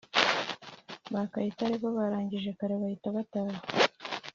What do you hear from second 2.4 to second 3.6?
kare bahita bataha